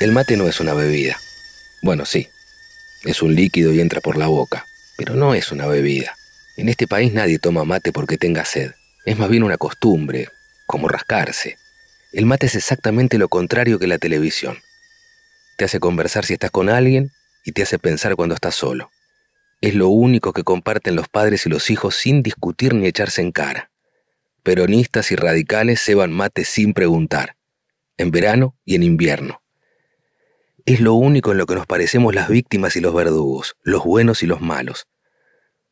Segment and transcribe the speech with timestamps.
[0.00, 1.18] El mate no es una bebida.
[1.82, 2.28] Bueno, sí,
[3.02, 4.64] es un líquido y entra por la boca,
[4.96, 6.16] pero no es una bebida.
[6.56, 8.74] En este país nadie toma mate porque tenga sed.
[9.04, 10.28] Es más bien una costumbre,
[10.66, 11.58] como rascarse.
[12.12, 14.58] El mate es exactamente lo contrario que la televisión.
[15.56, 17.10] Te hace conversar si estás con alguien
[17.44, 18.92] y te hace pensar cuando estás solo.
[19.60, 23.32] Es lo único que comparten los padres y los hijos sin discutir ni echarse en
[23.32, 23.72] cara.
[24.44, 27.34] Peronistas y radicales ceban mate sin preguntar,
[27.96, 29.42] en verano y en invierno.
[30.68, 34.22] Es lo único en lo que nos parecemos las víctimas y los verdugos, los buenos
[34.22, 34.86] y los malos.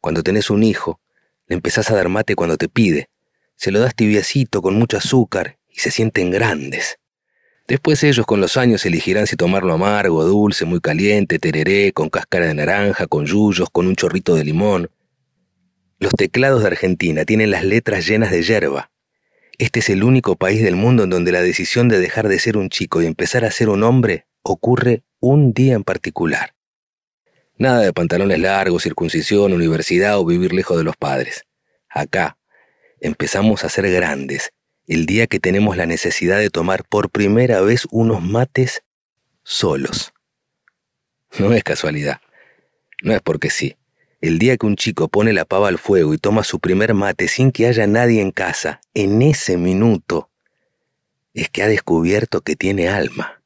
[0.00, 0.98] Cuando tenés un hijo,
[1.46, 3.10] le empezás a dar mate cuando te pide,
[3.54, 6.98] se lo das tibiecito con mucho azúcar y se sienten grandes.
[7.66, 12.46] Después ellos con los años elegirán si tomarlo amargo, dulce, muy caliente, tereré, con cáscara
[12.46, 14.90] de naranja, con yuyos, con un chorrito de limón.
[15.98, 18.90] Los teclados de Argentina tienen las letras llenas de hierba.
[19.58, 22.56] Este es el único país del mundo en donde la decisión de dejar de ser
[22.56, 26.54] un chico y empezar a ser un hombre ocurre un día en particular.
[27.56, 31.44] Nada de pantalones largos, circuncisión, universidad o vivir lejos de los padres.
[31.88, 32.38] Acá
[33.00, 34.52] empezamos a ser grandes
[34.86, 38.82] el día que tenemos la necesidad de tomar por primera vez unos mates
[39.42, 40.14] solos.
[41.38, 42.20] No es casualidad,
[43.02, 43.76] no es porque sí.
[44.20, 47.28] El día que un chico pone la pava al fuego y toma su primer mate
[47.28, 50.30] sin que haya nadie en casa, en ese minuto,
[51.34, 53.37] es que ha descubierto que tiene alma.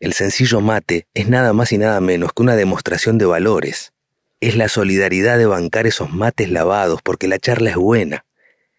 [0.00, 3.92] El sencillo mate es nada más y nada menos que una demostración de valores.
[4.40, 8.24] Es la solidaridad de bancar esos mates lavados porque la charla es buena,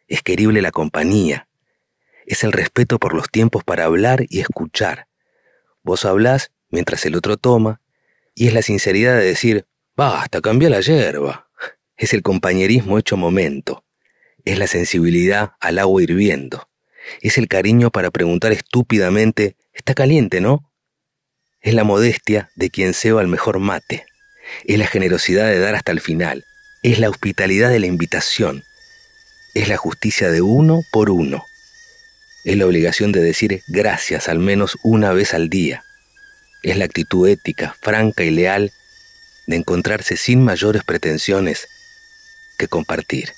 [0.08, 1.50] es querible la compañía,
[2.26, 5.08] es el respeto por los tiempos para hablar y escuchar.
[5.84, 7.82] Vos hablás mientras el otro toma,
[8.34, 9.66] y es la sinceridad de decir,
[9.98, 11.50] basta, cambia la hierba.
[11.98, 13.84] Es el compañerismo hecho momento,
[14.46, 16.70] es la sensibilidad al agua hirviendo,
[17.20, 20.69] es el cariño para preguntar estúpidamente, está caliente, ¿no?
[21.62, 24.06] Es la modestia de quien ceba el mejor mate,
[24.66, 26.46] es la generosidad de dar hasta el final,
[26.84, 28.64] es la hospitalidad de la invitación,
[29.54, 31.46] es la justicia de uno por uno.
[32.46, 35.84] Es la obligación de decir gracias al menos una vez al día.
[36.64, 38.72] Es la actitud ética, franca y leal
[39.46, 41.68] de encontrarse sin mayores pretensiones
[42.58, 43.34] que compartir.